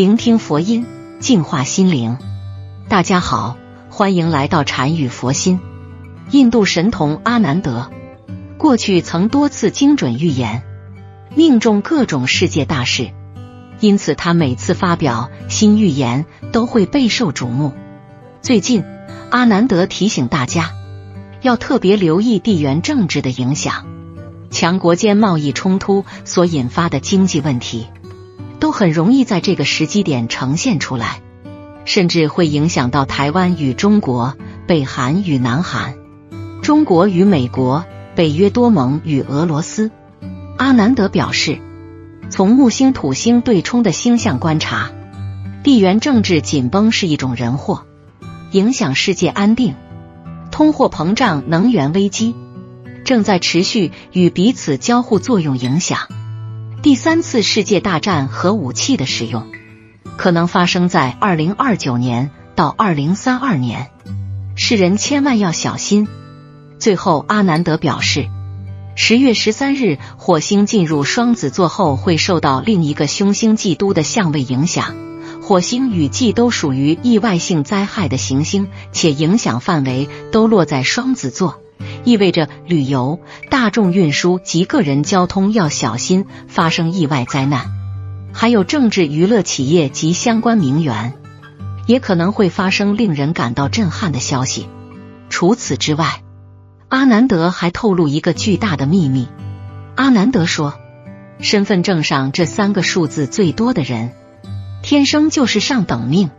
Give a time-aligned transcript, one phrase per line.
[0.00, 0.86] 聆听佛音，
[1.18, 2.16] 净化心灵。
[2.88, 3.58] 大家好，
[3.90, 5.60] 欢迎来到禅语佛心。
[6.30, 7.90] 印度神童阿南德
[8.56, 10.62] 过去曾多次精准预言，
[11.34, 13.10] 命中各种世界大事，
[13.80, 17.74] 因此他每次发表新预言都会备受瞩目。
[18.40, 18.82] 最近，
[19.28, 20.70] 阿南德提醒大家
[21.42, 23.84] 要特别留意地缘政治的影响，
[24.50, 27.88] 强国间贸易冲突所引发的经济问题。
[28.60, 31.22] 都很容易在这个时机点呈现出来，
[31.84, 35.94] 甚至会影响到台湾与中国、北韩与南韩、
[36.62, 39.90] 中国与美国、北约多盟与俄罗斯。
[40.58, 41.58] 阿南德表示，
[42.28, 44.90] 从木星土星对冲的星象观察，
[45.64, 47.86] 地缘政治紧绷是一种人祸，
[48.52, 49.74] 影响世界安定。
[50.50, 52.34] 通货膨胀、能源危机
[53.04, 56.00] 正在持续与彼此交互作用影响。
[56.82, 59.46] 第三次世界大战核武器的使用
[60.16, 63.90] 可能发生在二零二九年到二零三二年，
[64.54, 66.08] 世人千万要小心。
[66.78, 68.30] 最后，阿南德表示，
[68.96, 74.96] 十月十三日火星进入双子座后，会受到另一个凶星季都的相位影响。
[75.42, 81.60] 火星与季都属于意外性灾害的行星，且影响范围都落在双子座。
[82.04, 83.20] 意味着旅游、
[83.50, 87.66] 大众运输及个人交通要小心发生意外灾难，
[88.32, 91.14] 还有政治娱乐企业及相关名媛
[91.86, 94.66] 也可能会发生令人感到震撼的消息。
[95.28, 96.22] 除此之外，
[96.88, 99.28] 阿南德还透露一个巨大的秘密。
[99.94, 100.74] 阿南德说，
[101.38, 104.12] 身份证上这三个数字最多的人，
[104.82, 106.30] 天生就是上等命。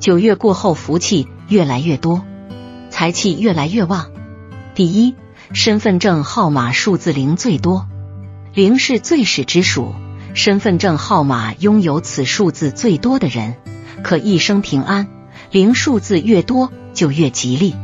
[0.00, 2.24] 九月过后，福气越来越多，
[2.90, 4.10] 财气越来越旺。
[4.78, 5.16] 第一，
[5.52, 7.88] 身份证号码数字零最多，
[8.54, 9.92] 零是最始之数。
[10.34, 13.56] 身份证号码拥有此数字最多的人，
[14.04, 15.08] 可一生平安。
[15.50, 17.74] 零数字越多，就越吉利。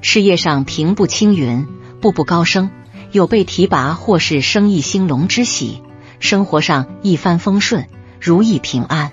[0.00, 1.66] 事业上平步青云，
[2.00, 2.70] 步步高升，
[3.10, 5.82] 有被提拔或是生意兴隆之喜。
[6.20, 7.88] 生活上一帆风顺，
[8.20, 9.10] 如意平安，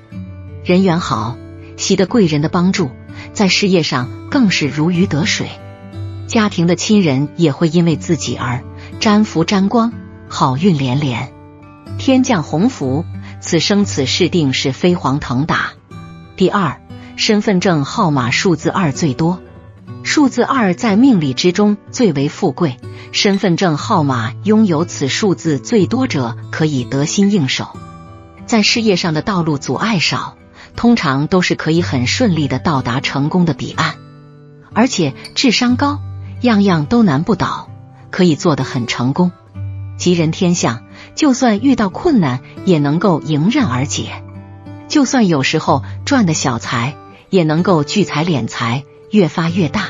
[0.64, 1.36] 人缘好，
[1.76, 2.92] 喜得贵人的帮助。
[3.34, 5.50] 在事业上更是如鱼得水。
[6.28, 8.64] 家庭的亲人也会因为自己而
[9.00, 9.94] 沾福沾光，
[10.28, 11.32] 好运连连，
[11.98, 13.06] 天降鸿福，
[13.40, 15.74] 此生此世定是飞黄腾达。
[16.36, 16.82] 第二，
[17.16, 19.40] 身份证号码数字二最多，
[20.04, 22.78] 数字二在命理之中最为富贵，
[23.12, 27.78] 身份证号码拥有此数字最多者可以得心应手，
[28.46, 30.36] 在事业上的道路阻碍少，
[30.76, 33.96] 通常都是可以很顺利的到达成功的彼岸，
[34.74, 36.02] 而且智商高。
[36.46, 37.70] 样样都难不倒，
[38.12, 39.34] 可以做得很成功。
[39.98, 40.84] 吉人天相，
[41.16, 44.24] 就算遇到困难也能够迎刃而解。
[44.88, 46.96] 就算有时候赚的小财，
[47.30, 49.90] 也能够聚财敛财，越发越大。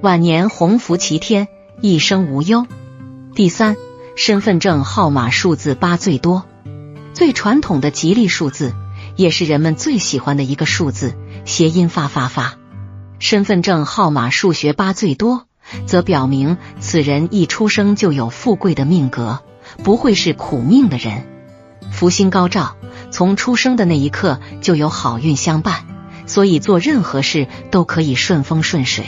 [0.00, 1.48] 晚年鸿福齐天，
[1.80, 2.66] 一生无忧。
[3.34, 3.76] 第三，
[4.16, 6.44] 身份证号码数字八最多，
[7.14, 8.74] 最传统的吉利数字，
[9.16, 12.54] 也是人们最喜欢的一个数字，谐音发发发。
[13.18, 15.46] 身份证号码数学八最多。
[15.86, 19.40] 则表明此人一出生就有富贵的命格，
[19.82, 21.26] 不会是苦命的人。
[21.90, 22.76] 福星高照，
[23.10, 25.84] 从出生的那一刻就有好运相伴，
[26.26, 29.04] 所以做任何事都可以顺风顺水。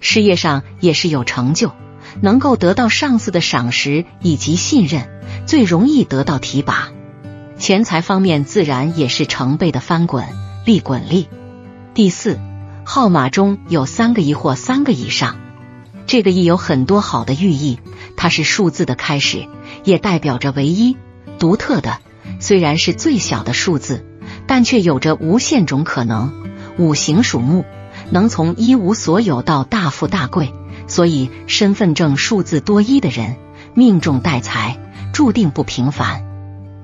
[0.00, 1.72] 事业上也是有成就，
[2.20, 5.08] 能够得到上司的赏识以及信任，
[5.46, 6.90] 最容易得到提拔。
[7.58, 10.26] 钱财方面自然也是成倍的翻滚，
[10.66, 11.28] 利滚利。
[11.94, 12.40] 第四，
[12.84, 15.36] 号码中有三个一或三个以上。
[16.12, 17.78] 这个一有很多好的寓意，
[18.18, 19.48] 它是数字的开始，
[19.82, 20.98] 也代表着唯一、
[21.38, 22.00] 独特的。
[22.38, 24.04] 虽然是最小的数字，
[24.46, 26.30] 但却有着无限种可能。
[26.76, 27.64] 五行属木，
[28.10, 30.52] 能从一无所有到大富大贵，
[30.86, 33.36] 所以身份证数字多一的人，
[33.72, 34.78] 命中带财，
[35.14, 36.26] 注定不平凡。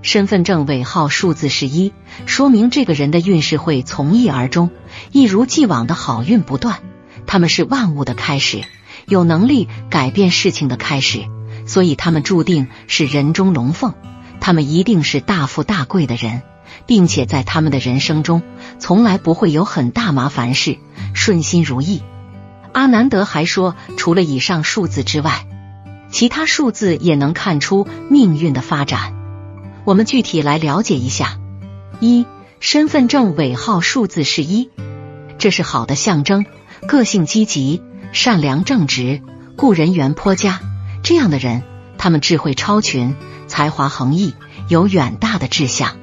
[0.01, 1.93] 身份证尾号数字是一，
[2.25, 4.71] 说明这个人的运势会从一而终，
[5.13, 6.79] 一如既往的好运不断。
[7.27, 8.63] 他们是万物的开始。
[9.09, 11.25] 有能力改变事情的开始，
[11.67, 13.95] 所以他们注定是人中龙凤。
[14.41, 16.43] 他们一定是大富大贵的人，
[16.87, 18.43] 并且在他们的人生中
[18.79, 20.79] 从来不会有很大麻烦事，
[21.15, 22.03] 顺心如意。
[22.73, 25.47] 阿南德还说，除了以上数字之外，
[26.11, 29.15] 其他数字也能看出命运的发展。
[29.85, 31.39] 我们具体来了解一下：
[31.99, 32.27] 一，
[32.61, 34.71] 身份证尾号数字是一，
[35.39, 36.47] 这是好的象征，
[36.87, 37.83] 个性积极。
[38.13, 39.23] 善良正直，
[39.57, 40.61] 故人缘颇佳。
[41.03, 41.63] 这样的人，
[41.99, 43.15] 他们智慧超群，
[43.47, 44.35] 才华横溢，
[44.69, 45.97] 有远大的志向。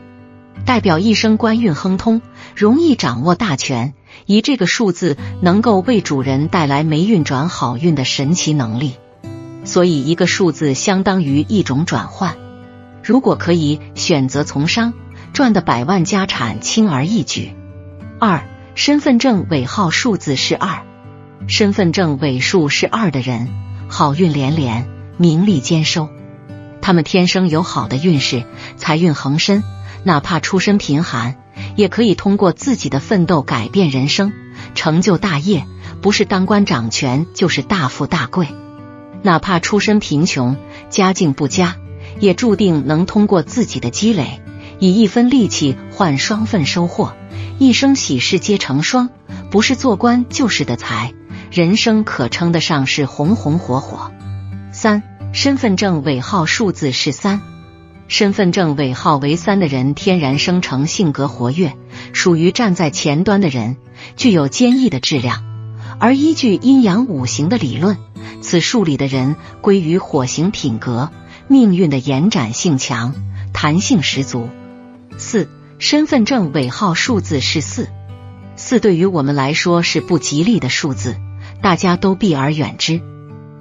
[0.65, 2.21] 代表一生官运亨通，
[2.55, 3.93] 容易掌握大权。
[4.25, 8.95] 以这个数字能够为主人带来霉运转好运的神奇能力，
[9.65, 12.37] 所以一个数字相当于一种转换。
[13.03, 14.93] 如果可以选择从商，
[15.33, 17.53] 赚的百万家产轻而易举。
[18.19, 20.83] 二，身份证尾号数字是二，
[21.47, 23.49] 身份证尾数是二的人，
[23.87, 24.87] 好运连连，
[25.17, 26.09] 名利兼收。
[26.81, 28.43] 他们天生有好的运势，
[28.77, 29.63] 财运横生，
[30.03, 31.35] 哪怕出身贫寒。
[31.77, 34.33] 也可以通过自己的奋斗改变人生，
[34.75, 35.65] 成就大业，
[36.01, 38.47] 不是当官掌权，就是大富大贵。
[39.23, 40.57] 哪怕出身贫穷，
[40.89, 41.75] 家境不佳，
[42.19, 44.41] 也注定能通过自己的积累，
[44.79, 47.13] 以一分力气换双份收获，
[47.57, 49.09] 一生喜事皆成双。
[49.49, 51.13] 不是做官就是的财，
[51.55, 54.11] 人生可称得上是红红火火。
[54.73, 57.39] 三，身份证尾号数字是三。
[58.09, 61.71] 身份证尾号为三的人，天然生成性格活跃，
[62.11, 63.77] 属于站在前端的人，
[64.17, 65.45] 具有坚毅的质量。
[65.97, 67.99] 而依据阴阳五行的理论，
[68.41, 71.09] 此数里的人归于火型品格，
[71.47, 73.15] 命运的延展性强，
[73.53, 74.49] 弹性十足。
[75.17, 75.47] 四，
[75.79, 77.87] 身份证尾号数字是四，
[78.57, 81.15] 四对于我们来说是不吉利的数字，
[81.61, 83.01] 大家都避而远之。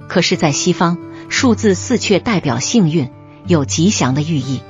[0.07, 0.97] 可是，在西方，
[1.29, 3.09] 数字四却代表幸运。
[3.47, 4.61] 有吉祥的寓意，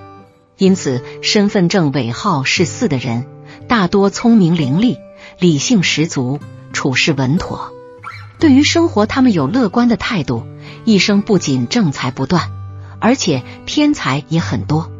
[0.57, 3.25] 因此身份证尾号是四的人，
[3.69, 4.97] 大多聪明伶俐、
[5.39, 6.41] 理性十足、
[6.73, 7.71] 处事稳妥。
[8.37, 10.43] 对于生活，他们有乐观的态度，
[10.83, 12.51] 一生不仅正财不断，
[12.99, 14.91] 而且偏财也很多。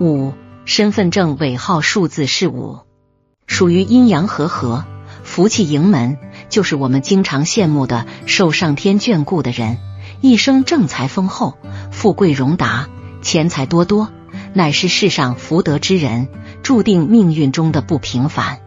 [0.00, 0.32] 五，
[0.64, 2.80] 身份证尾号数字是五，
[3.46, 4.84] 属于阴阳和合、
[5.22, 6.18] 福气盈门，
[6.52, 9.78] 就是我们经常羡慕的受上天眷顾的人，
[10.20, 11.56] 一生正财丰厚，
[11.90, 12.90] 富贵荣达。
[13.22, 14.10] 钱财多多，
[14.52, 16.28] 乃是世上福德之人，
[16.62, 18.60] 注定命运中的不平凡。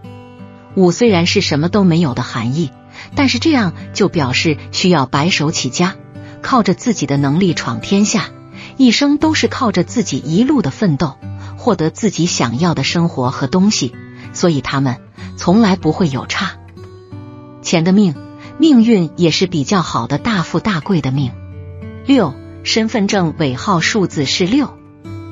[0.76, 2.72] 五虽然是什么都没有的含义，
[3.14, 5.94] 但是这样就表示需要白手起家，
[6.42, 8.32] 靠着自己的能力闯天下，
[8.78, 11.18] 一生都是靠着自己一路的奋斗，
[11.56, 13.94] 获得自己想要的生活和东西，
[14.34, 14.98] 所以他们
[15.38, 16.58] 从来不会有差。
[17.66, 18.16] 钱的命，
[18.60, 21.34] 命运也是比较好的，大富大贵的命。
[22.06, 22.34] 六。
[22.64, 24.76] 身份证尾号数字是六，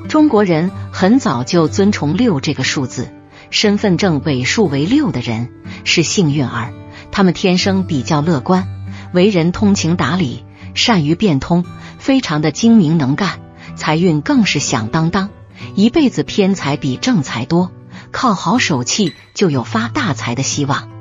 [0.08, 3.12] 中国人很早就尊崇六这个数字。
[3.50, 5.50] 身份证尾数为六的人
[5.82, 6.72] 是幸运儿，
[7.10, 8.68] 他们天生比较乐观，
[9.12, 10.44] 为人通情达理，
[10.74, 11.64] 善于变通，
[11.98, 13.40] 非常的精明能干，
[13.74, 15.30] 财运更是响当当，
[15.74, 17.72] 一辈子偏财比正财多，
[18.12, 20.93] 靠好手气就有发大财的希望。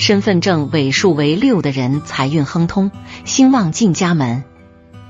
[0.00, 2.90] 身份证尾数为六的人财运亨通，
[3.26, 4.44] 兴旺进家门。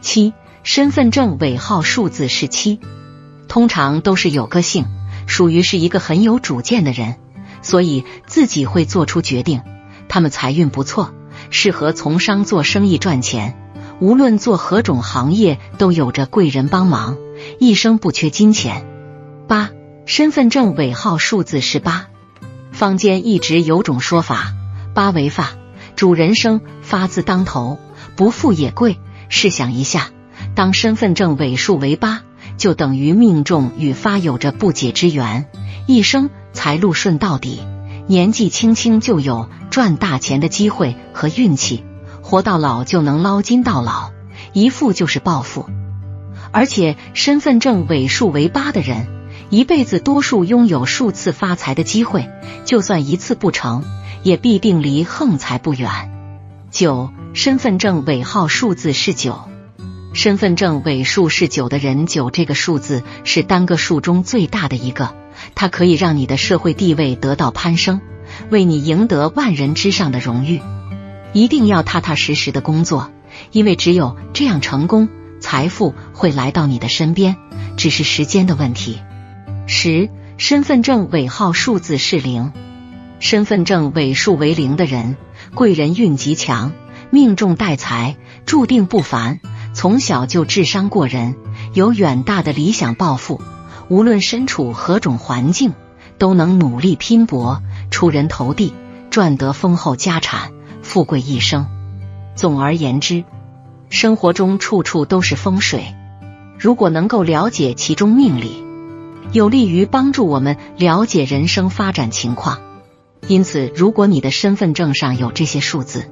[0.01, 0.35] 七。
[0.65, 2.81] 身份证尾号数字是七，
[3.49, 4.85] 通常都是有个性，
[5.27, 7.15] 属于是一个很有主见的人，
[7.63, 9.63] 所以自己会做出决定。
[10.09, 11.15] 他们财运不错，
[11.51, 13.57] 适合从商做生意赚钱，
[14.01, 17.17] 无论做何种行业都有着贵人帮忙，
[17.59, 18.85] 一生不缺金钱。
[19.47, 19.71] 八，
[20.05, 22.09] 身份证尾号数字是八，
[22.73, 24.53] 坊间一直有种说法，
[24.95, 25.51] 八为发，
[25.97, 27.79] 主人生发字当头，
[28.17, 28.99] 不富也贵。
[29.29, 30.11] 试想一下。
[30.55, 32.23] 当身份证尾数为八，
[32.57, 35.47] 就等于命中与发有着不解之缘，
[35.87, 37.61] 一生财路顺到底，
[38.07, 41.85] 年纪轻轻就有赚大钱的机会和运气，
[42.23, 44.11] 活到老就能捞金到老，
[44.53, 45.67] 一富就是暴富。
[46.51, 49.07] 而且身份证尾数为八的人，
[49.51, 52.29] 一辈子多数拥有数次发财的机会，
[52.65, 53.85] 就算一次不成，
[54.23, 55.91] 也必定离横财不远。
[56.71, 59.41] 九，身份证尾号数字是九。
[60.13, 65.15] 身份证尾数是九的人，九这个数字是单个数中最大的一个，
[65.55, 68.01] 它可以让你的社会地位得到攀升，
[68.51, 70.61] 为你赢得万人之上的荣誉。
[71.33, 73.13] 一定要踏踏实实的工作，
[73.53, 75.09] 因为只有这样成功，
[75.41, 77.37] 财富会来到你的身边，
[77.77, 78.99] 只是时间的问题。
[79.69, 82.53] 十，身份证尾号数字是零，
[83.21, 85.17] 身份证尾数为零的人，
[85.55, 86.73] 贵人运极强，
[87.11, 89.41] 命中带财，注定不凡。
[89.75, 91.37] 从小就智商过人，
[91.75, 93.41] 有远大的理想抱负，
[93.89, 95.75] 无论身处何种环境，
[96.19, 98.73] 都能努力拼搏，出人头地，
[99.11, 100.51] 赚得丰厚家产，
[100.83, 101.67] 富贵一生。
[102.35, 103.25] 总而言之，
[103.91, 105.95] 生活中处处都是风水，
[106.59, 108.65] 如果能够了解其中命理，
[109.33, 112.61] 有利于帮助我们了解人生发展情况。
[113.27, 116.11] 因此，如果你的身份证上有这些数字，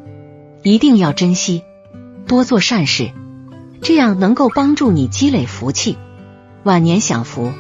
[0.63, 1.63] 一定要珍惜，
[2.27, 3.11] 多做善事。
[3.81, 5.97] 这样能够帮助你积累福气，
[6.65, 7.53] 晚年享福，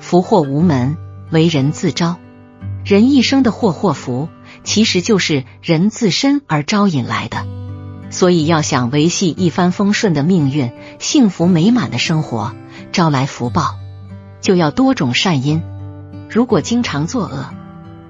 [0.00, 0.96] 福祸无门。
[1.32, 2.18] 为人自招。
[2.84, 4.28] 人一生的祸祸福，
[4.62, 7.44] 其实就是人自身而招引来的。
[8.10, 12.54] 所以，要想维系一帆风顺的命运、幸福美满的生活、
[12.92, 13.74] 招来福报，
[14.40, 15.64] 就要多种善因。
[16.30, 17.50] 如果经常作恶，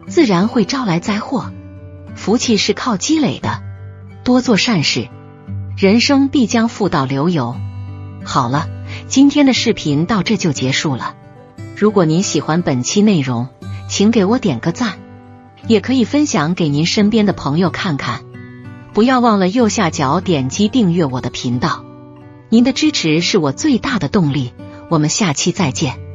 [0.07, 1.53] 自然会招来灾祸。
[2.15, 3.63] 福气是靠积累的，
[4.25, 5.09] 多做善事，
[5.77, 7.55] 人生必将富到流油。
[8.25, 8.69] 好了，
[9.09, 11.15] 今天的视频到这就结束了。
[11.77, 13.49] 如果您喜欢本期内容，
[13.89, 14.99] 请给我点个赞，
[15.67, 18.23] 也可以分享给您身边的朋友看看。
[18.95, 21.85] 不要忘了右下角点击订阅我的频道，
[22.49, 24.55] 您的支持是我最大的动力。
[24.89, 26.06] 我们下期再见。